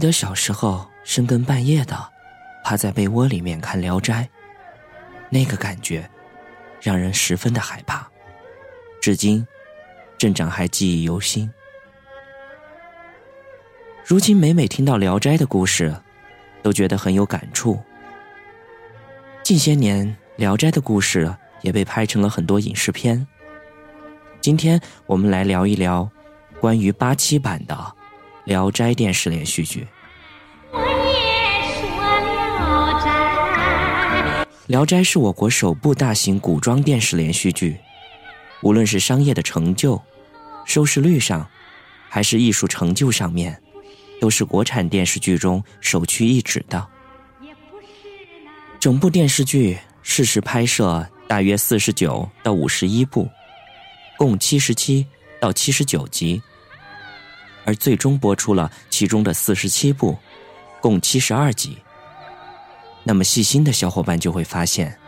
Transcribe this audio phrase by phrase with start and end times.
[0.00, 1.94] 记得小时候深更半夜的，
[2.64, 4.24] 趴在被窝里面看《聊斋》，
[5.28, 6.08] 那个感觉，
[6.80, 8.10] 让人十分的害怕。
[9.02, 9.46] 至今，
[10.16, 11.52] 镇长还记忆犹新。
[14.02, 15.94] 如今每每听到《聊斋》的故事，
[16.62, 17.78] 都觉得很有感触。
[19.42, 20.06] 近些年，
[20.36, 23.26] 《聊斋》的故事也被拍成了很多影视片。
[24.40, 26.10] 今天我们来聊一聊
[26.58, 27.74] 关于八七版的
[28.50, 29.86] 《聊斋》电视连续剧。
[34.66, 37.78] 聊斋，《》是我国首部大型古装电视连续剧，
[38.62, 40.02] 无论是商业的成就、
[40.64, 41.48] 收视率上，
[42.08, 43.62] 还是艺术成就上面，
[44.20, 46.84] 都是国产电视剧中首屈一指的。
[48.80, 53.28] 整部电视剧适时拍摄大约四十九到五十一部，
[54.18, 55.06] 共七十七
[55.40, 56.42] 到七十九集，
[57.70, 60.18] 而最终播出了其中的四十七部，
[60.80, 61.78] 共七十二集。
[63.04, 64.98] 那么细心的小伙伴就会发现，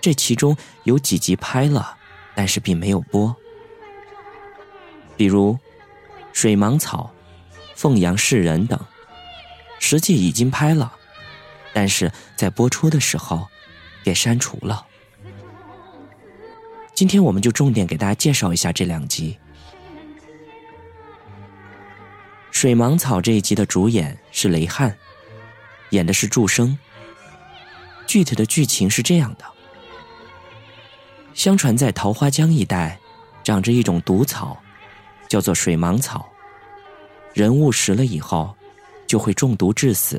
[0.00, 1.96] 这其中有几集拍了，
[2.34, 3.32] 但是并没有播，
[5.16, 5.52] 比如
[6.32, 7.14] 《水芒草》
[7.76, 8.76] 《凤阳市人》等，
[9.78, 10.92] 实际已经拍了。
[11.72, 13.46] 但是在播出的时候，
[14.02, 14.84] 给删除了。
[16.94, 19.38] 今天我们就重点给大家介绍一下这两集。
[22.56, 24.96] 《水芒草》这一集的主演是雷汉，
[25.90, 26.76] 演的是祝生。
[28.06, 29.44] 具体的剧情是这样的：
[31.34, 32.98] 相传在桃花江一带，
[33.44, 34.58] 长着一种毒草，
[35.28, 36.26] 叫做水芒草。
[37.34, 38.56] 人误食了以后，
[39.06, 40.18] 就会中毒致死。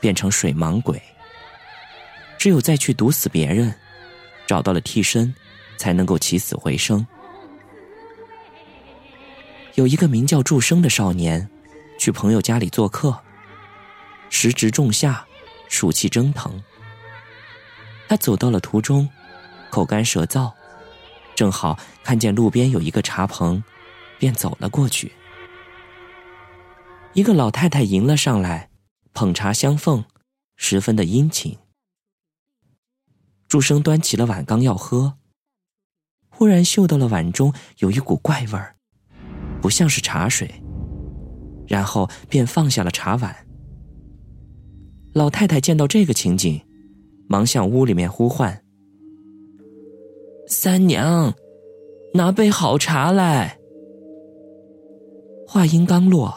[0.00, 0.98] 变成水芒鬼，
[2.38, 3.74] 只有再去毒死别人，
[4.46, 5.34] 找到了替身，
[5.76, 7.06] 才能够起死回生。
[9.74, 11.46] 有一个名叫祝生的少年，
[11.98, 13.22] 去朋友家里做客，
[14.30, 15.26] 时值仲夏，
[15.68, 16.62] 暑气蒸腾。
[18.08, 19.08] 他走到了途中，
[19.70, 20.52] 口干舌燥，
[21.34, 23.62] 正好看见路边有一个茶棚，
[24.18, 25.12] 便走了过去。
[27.14, 28.70] 一个老太太迎了上来。
[29.12, 30.04] 捧茶相奉，
[30.56, 31.56] 十分的殷勤。
[33.48, 35.16] 祝生端起了碗，刚要喝，
[36.28, 38.76] 忽然嗅到了碗中有一股怪味儿，
[39.62, 40.62] 不像是茶水，
[41.66, 43.34] 然后便放下了茶碗。
[45.12, 46.60] 老太太见到这个情景，
[47.28, 48.62] 忙向屋里面呼唤
[50.48, 51.34] ：“三娘，
[52.14, 53.58] 拿杯好茶来。”
[55.48, 56.34] 话音刚落，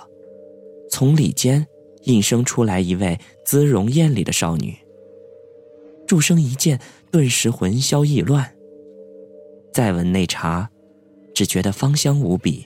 [0.89, 1.65] 从里间。
[2.03, 4.73] 应声出来一位姿容艳丽的少女。
[6.07, 6.79] 祝生一见，
[7.11, 8.49] 顿时魂消意乱。
[9.73, 10.67] 再闻那茶，
[11.35, 12.65] 只觉得芳香无比，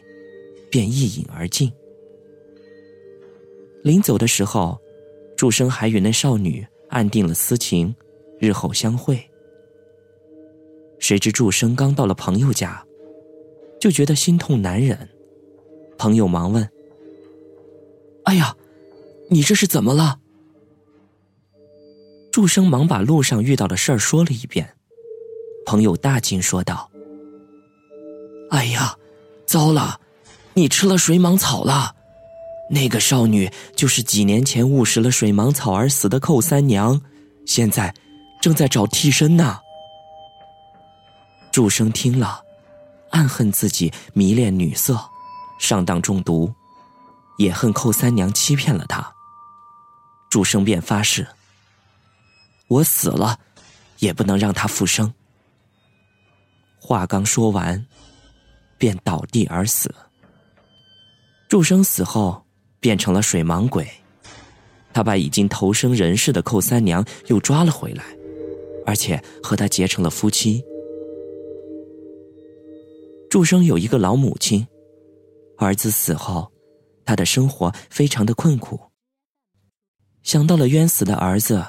[0.69, 1.69] 便一饮而尽。
[3.83, 4.79] 临走的时候，
[5.35, 7.94] 祝生还与那少女暗定了私情，
[8.39, 9.21] 日后相会。
[10.99, 12.83] 谁知祝生刚到了朋友家，
[13.79, 15.09] 就觉得心痛难忍。
[15.97, 16.67] 朋友忙问
[18.25, 18.55] ：“哎呀！”
[19.29, 20.19] 你这是怎么了？
[22.31, 24.75] 祝生忙把路上遇到的事儿说了一遍。
[25.65, 26.91] 朋友大惊说道
[28.51, 28.95] ：“哎呀，
[29.47, 30.00] 糟了！
[30.53, 31.95] 你吃了水蟒草了。
[32.69, 37.00] 那个少女就是几年前误食了水芒草而死的寇三娘，
[37.45, 37.94] 现在
[38.42, 39.60] 正在找替身呢。”
[41.51, 42.44] 祝生听了，
[43.12, 45.00] 暗恨自己迷恋女色，
[45.60, 46.51] 上当中毒，
[47.38, 49.13] 也恨寇三娘欺骗了他。
[50.31, 51.27] 祝生便发誓
[52.68, 53.38] ：“我死了，
[54.00, 55.13] 也不能让他复生。”
[56.81, 57.86] 话刚说完，
[58.80, 59.94] 便倒地而死。
[61.48, 62.43] 祝生死后
[62.83, 63.88] 变成了水盲鬼，
[64.91, 68.03] 他把已经投生人世的寇三娘又抓了回来，
[68.85, 70.62] 而且和他结成了夫妻。
[73.30, 74.68] 祝生有一个老母亲，
[75.57, 76.51] 儿子死后，
[77.06, 78.77] 他的生活非常的困苦。
[80.21, 81.65] 想到了冤死的儿子，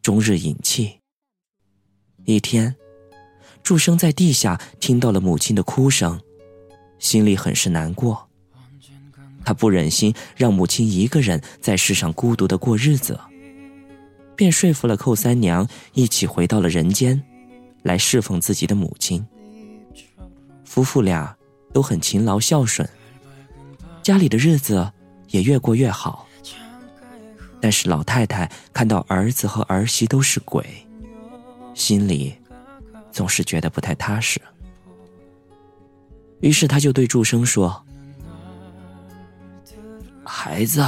[0.00, 1.00] 终日饮泣。
[2.26, 2.76] 一天，
[3.64, 6.20] 祝生在地下听到了母亲的哭声，
[7.00, 8.27] 心里很是难过。
[9.48, 13.18] 他不忍心让母亲一个人在世上孤独的过日子，
[14.36, 17.18] 便说服了寇三娘一起回到了人间，
[17.82, 19.26] 来侍奉自己的母亲。
[20.66, 21.34] 夫妇俩
[21.72, 22.86] 都很勤劳孝顺，
[24.02, 24.92] 家里的日子
[25.28, 26.28] 也越过越好。
[27.58, 30.62] 但是老太太看到儿子和儿媳都是鬼，
[31.72, 32.34] 心里
[33.10, 34.38] 总是觉得不太踏实。
[36.40, 37.82] 于是他就对祝生说
[40.28, 40.84] ：“孩子，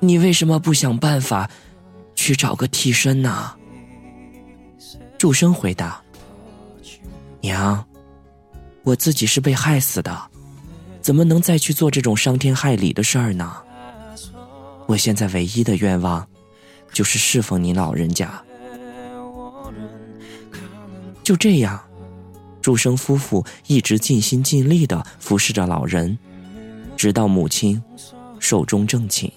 [0.00, 1.48] 你为什么不想办法
[2.14, 3.54] 去找个替身呢？
[5.18, 6.02] 祝生回答
[7.40, 7.84] ：“娘，
[8.82, 10.20] 我自己是被害死的，
[11.00, 13.56] 怎么能再去做这种伤天害理的事儿呢？
[14.86, 16.26] 我现在唯一的愿望，
[16.92, 18.42] 就是侍奉您老人家。”
[21.22, 21.80] 就这样，
[22.60, 26.18] 祝生夫妇一直尽心尽力的服侍着老人，
[26.96, 27.80] 直到母亲
[28.42, 29.32] 寿终正寝。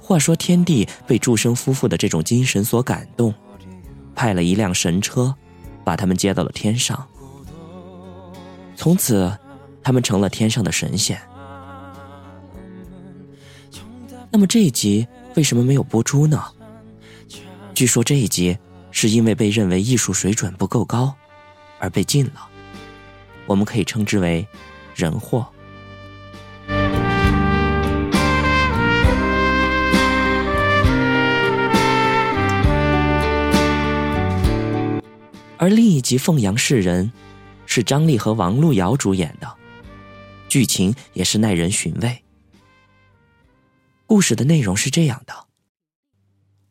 [0.00, 3.32] 话说天帝被祝生夫妇的这种精神所感动，
[4.14, 5.34] 派了一辆神车，
[5.84, 7.06] 把他们接到了天上。
[8.74, 9.32] 从此，
[9.82, 11.18] 他们成了天上的神仙。
[14.30, 15.06] 那么这一集
[15.36, 16.42] 为什么没有播出呢？
[17.72, 18.58] 据说这一集
[18.90, 21.14] 是因为被认为艺术水准不够高，
[21.78, 22.48] 而被禁了。
[23.46, 24.46] 我们可以称之为
[24.96, 25.46] 人祸。
[35.62, 37.06] 而另一集《凤阳世人》，
[37.66, 39.48] 是张丽和王璐瑶主演的，
[40.48, 42.24] 剧情也是耐人寻味。
[44.04, 45.32] 故事的内容是这样的：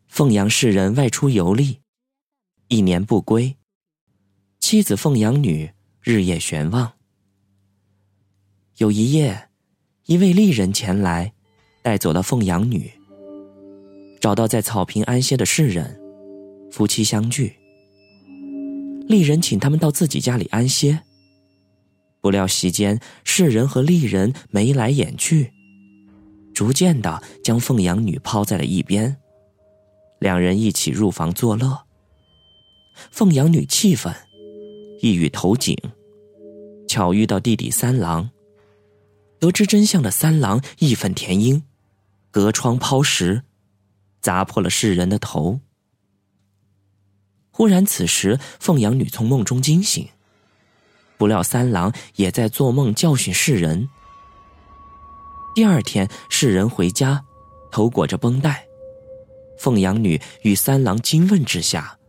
[0.10, 1.80] 凤阳世人外出游历，
[2.68, 3.56] 一年不归，
[4.60, 5.72] 妻子凤阳女
[6.02, 6.92] 日夜悬望。
[8.76, 9.48] 有一夜，
[10.08, 11.32] 一位丽人前来，
[11.82, 12.92] 带走了凤阳女，
[14.20, 15.98] 找到在草坪安歇的世人，
[16.70, 17.61] 夫妻相聚。
[19.12, 21.00] 丽人请他们到自己家里安歇。
[22.22, 25.52] 不料席间，世人和丽人眉来眼去，
[26.54, 29.18] 逐渐的将凤阳女抛在了一边。
[30.20, 31.86] 两人一起入房作乐。
[33.12, 34.14] 凤阳女气愤，
[35.02, 35.76] 一语投井。
[36.88, 38.30] 巧遇到弟弟三郎，
[39.40, 41.64] 得知真相的三郎义愤填膺，
[42.30, 43.44] 隔窗抛石，
[44.22, 45.60] 砸破了世人的头。
[47.62, 50.10] 忽然，此时凤阳女从梦中惊醒，
[51.16, 53.88] 不料三郎也在做梦教训世人。
[55.54, 57.24] 第二天，世人回家，
[57.72, 58.66] 头裹着绷带，
[59.60, 62.00] 凤阳女与三郎惊问之下，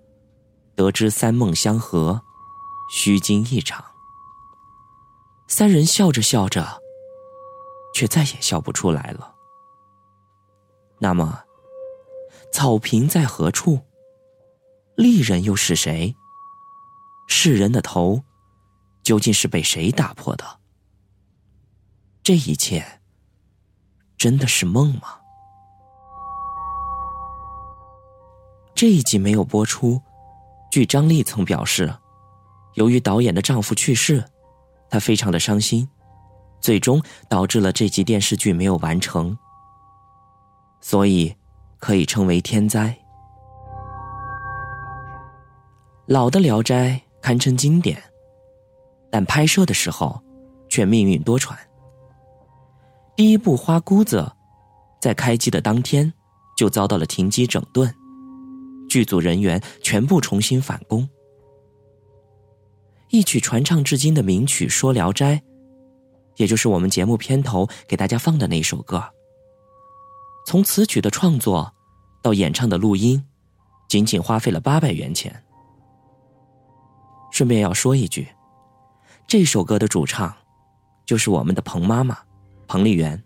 [0.75, 2.23] 得知三梦相合，
[2.91, 3.85] 虚惊一场。
[5.49, 6.81] 三人笑着笑着，
[7.95, 9.35] 却再也笑不出来了。
[10.99, 11.43] 那么，
[12.51, 13.83] 草坪在何处？
[14.97, 16.15] 丽人又是谁？
[17.27, 18.23] 世人的头
[19.03, 20.45] 究竟是被谁打破的？
[22.23, 23.01] 这一切
[24.17, 25.19] 真的是梦吗？
[28.75, 30.01] 这一集没有播出。
[30.71, 31.95] 据张丽曾表示，
[32.75, 34.25] 由于导演的丈夫去世，
[34.89, 35.89] 她非常的伤心，
[36.61, 39.37] 最终导致了这集电视剧没有完成，
[40.81, 41.35] 所以
[41.79, 43.02] 可以称为天灾。
[46.13, 46.91] 老的《聊斋》
[47.23, 47.99] 堪称经典，
[49.11, 50.21] 但拍摄的时候
[50.69, 51.57] 却命运多舛。
[53.17, 54.19] 第一部《花姑子》
[55.01, 56.13] 在开机的当天
[56.55, 57.91] 就遭到了停机整顿，
[58.91, 61.09] 剧组人员全部重新返工。
[63.09, 65.37] 一曲传唱至今的名曲《说聊斋》，
[66.37, 69.03] 也就是我们节目片头给大家放的那首歌，
[70.47, 71.73] 从词曲的创作
[72.23, 73.25] 到演唱的录音，
[73.89, 75.43] 仅仅花费了八百元钱。
[77.33, 78.29] 顺便要说一句，
[79.27, 80.33] 这首歌的主唱，
[81.07, 82.19] 就是我们的彭妈妈，
[82.69, 83.21] 彭丽媛。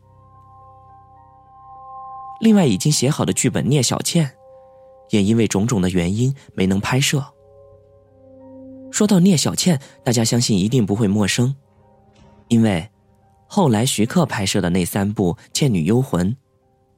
[2.40, 4.26] 另外，已经写好的剧本《聂小倩》，
[5.10, 7.24] 也因为种种的原因没能拍摄。
[8.92, 11.52] 说到聂小倩，大家相信一定不会陌生，
[12.46, 12.88] 因为
[13.48, 16.30] 后来徐克拍摄的那三部《倩女幽魂》，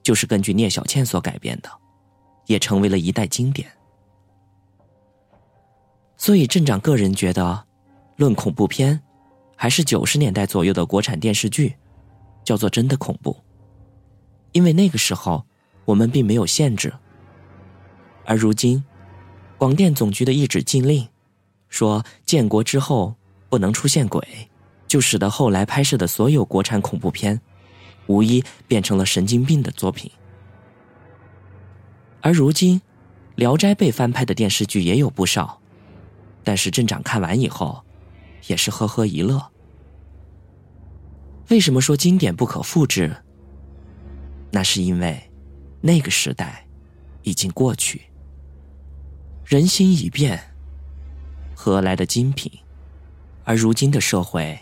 [0.03, 1.71] 就是根据聂小倩所改编的，
[2.47, 3.67] 也成为了一代经典。
[6.19, 7.65] 所以镇长个人觉得，
[8.17, 9.01] 论恐怖片，
[9.57, 11.77] 还是九十年代左右的国产电视剧，
[12.45, 13.37] 叫做真的恐怖。
[14.51, 15.47] 因为那个时候
[15.85, 16.93] 我们并没有限制，
[18.25, 18.83] 而如今，
[19.57, 21.07] 广电总局的一纸禁令，
[21.69, 23.15] 说建国之后
[23.49, 24.21] 不能出现鬼，
[24.89, 27.41] 就使得后来拍摄的所有国产恐怖片，
[28.09, 30.11] 无一变成了神经病的作品。
[32.21, 32.81] 而如今，
[33.37, 35.61] 《聊斋》被翻拍的电视剧也有不少。
[36.49, 37.85] 但是镇长看完以后，
[38.47, 39.39] 也是呵呵一乐。
[41.51, 43.15] 为什么说经典不可复制？
[44.51, 45.31] 那是因为，
[45.83, 46.67] 那个时代
[47.23, 48.01] 已经过去，
[49.45, 50.41] 人心已变，
[51.55, 52.51] 何来的精品？
[53.45, 54.59] 而如今的社会，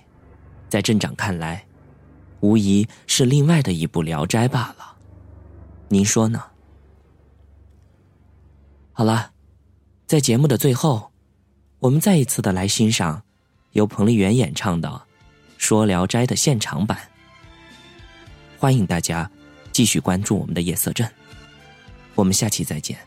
[0.68, 1.64] 在镇长看来，
[2.40, 4.96] 无疑是另外的一部《聊斋》罢了。
[5.86, 6.42] 您说呢？
[8.92, 9.30] 好了，
[10.04, 11.12] 在节目的最后，
[11.78, 13.22] 我们再一次的来欣赏
[13.72, 14.88] 由彭丽媛演唱的
[15.58, 16.98] 《说聊斋》的现场版。
[18.58, 19.30] 欢迎大家
[19.72, 21.08] 继续关注我们的夜色镇，
[22.14, 22.98] 我们下期再见。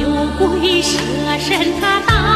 [0.00, 0.98] 有鬼蛇
[1.38, 2.29] 神他挡。